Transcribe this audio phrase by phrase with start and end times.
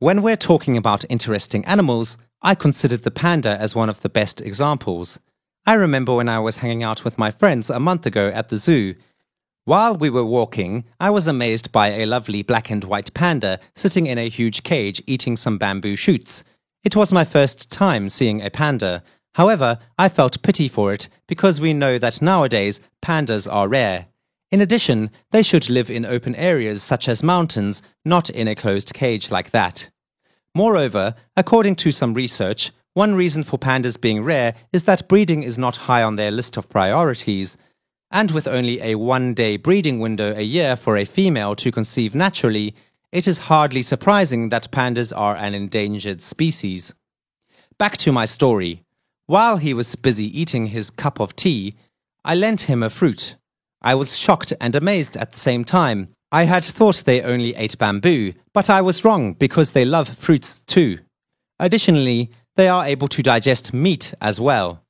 [0.00, 4.40] When we're talking about interesting animals, I considered the panda as one of the best
[4.40, 5.18] examples.
[5.66, 8.58] I remember when I was hanging out with my friends a month ago at the
[8.58, 8.94] zoo.
[9.64, 14.06] While we were walking, I was amazed by a lovely black and white panda sitting
[14.06, 16.44] in a huge cage eating some bamboo shoots.
[16.84, 19.02] It was my first time seeing a panda.
[19.34, 24.06] However, I felt pity for it because we know that nowadays pandas are rare.
[24.50, 28.94] In addition, they should live in open areas such as mountains, not in a closed
[28.94, 29.90] cage like that.
[30.58, 35.56] Moreover, according to some research, one reason for pandas being rare is that breeding is
[35.56, 37.56] not high on their list of priorities.
[38.10, 42.12] And with only a one day breeding window a year for a female to conceive
[42.12, 42.74] naturally,
[43.12, 46.92] it is hardly surprising that pandas are an endangered species.
[47.78, 48.82] Back to my story.
[49.26, 51.76] While he was busy eating his cup of tea,
[52.24, 53.36] I lent him a fruit.
[53.80, 56.08] I was shocked and amazed at the same time.
[56.30, 60.58] I had thought they only ate bamboo, but I was wrong because they love fruits
[60.58, 60.98] too.
[61.58, 64.82] Additionally, they are able to digest meat as well.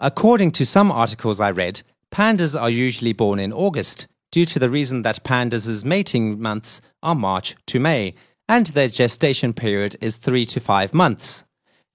[0.00, 4.68] According to some articles I read, pandas are usually born in August due to the
[4.68, 8.14] reason that pandas' mating months are March to May
[8.48, 11.44] and their gestation period is 3 to 5 months.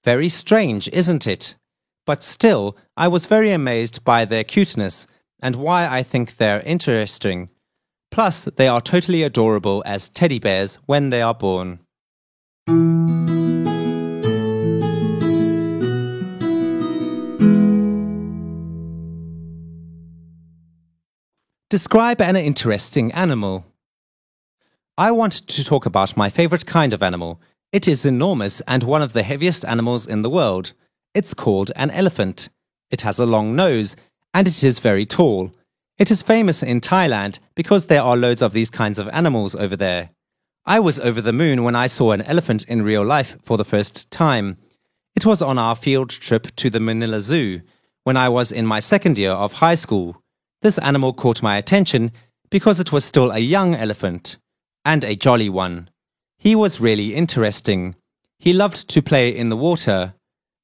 [0.04, 1.56] Very strange, isn't it?
[2.06, 5.08] But still, I was very amazed by their cuteness
[5.42, 7.50] and why I think they're interesting.
[8.18, 11.78] Plus, they are totally adorable as teddy bears when they are born.
[21.70, 23.68] Describe an interesting animal.
[24.98, 27.40] I want to talk about my favorite kind of animal.
[27.72, 30.74] It is enormous and one of the heaviest animals in the world.
[31.14, 32.50] It's called an elephant.
[32.90, 33.96] It has a long nose
[34.34, 35.52] and it is very tall.
[35.98, 39.76] It is famous in Thailand because there are loads of these kinds of animals over
[39.76, 40.12] there.
[40.64, 43.66] I was over the moon when I saw an elephant in real life for the
[43.66, 44.58] first time.
[45.16, 47.62] It was on our field trip to the Manila Zoo
[48.04, 50.22] when I was in my second year of high school.
[50.62, 52.12] This animal caught my attention
[52.52, 54.38] because it was still a young elephant
[54.86, 55.90] and a jolly one.
[56.38, 57.96] He was really interesting.
[58.38, 60.14] He loved to play in the water.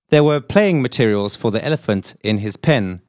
[0.09, 3.01] There were playing materials for the elephant in his pen.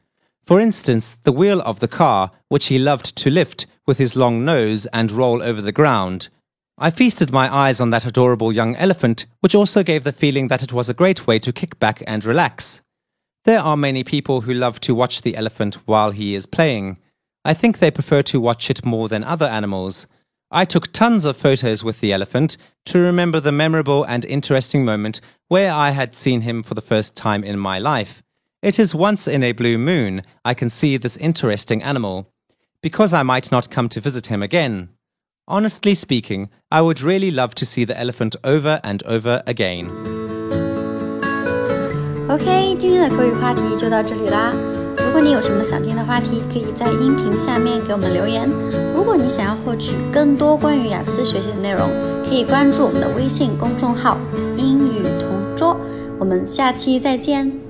[0.44, 4.44] For instance, the wheel of the car, which he loved to lift with his long
[4.44, 6.28] nose and roll over the ground.
[6.76, 10.62] I feasted my eyes on that adorable young elephant, which also gave the feeling that
[10.62, 12.82] it was a great way to kick back and relax.
[13.44, 16.98] There are many people who love to watch the elephant while he is playing.
[17.44, 20.06] I think they prefer to watch it more than other animals.
[20.50, 22.56] I took tons of photos with the elephant
[22.86, 27.16] to remember the memorable and interesting moment where I had seen him for the first
[27.16, 28.23] time in my life.
[28.63, 32.25] It is once in a blue moon I can see this interesting animal,
[32.81, 34.89] because I might not come to visit him again.
[35.47, 39.87] Honestly speaking, I would really love to see the elephant over and over again.
[42.29, 44.53] OK，今天的口语话题就到这里啦。
[44.97, 48.47] 如果你有什么想听的话题，可以在音频下面给我们留言。
[48.93, 51.89] 如果你想要获取更多关于雅思学习的内容，
[52.27, 54.21] 可以关注我们的微信公众号“
[54.57, 55.75] 英语同桌”。
[56.19, 57.62] 我们下期再见。